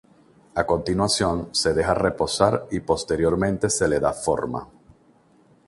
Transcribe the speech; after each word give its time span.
A 0.55 0.65
continuación 0.65 1.49
se 1.53 1.75
deja 1.75 1.93
reposar 1.93 2.65
y 2.71 2.79
posteriormente 2.79 3.69
se 3.69 3.87
le 3.87 3.99
da 3.99 4.11
forma. 4.13 4.67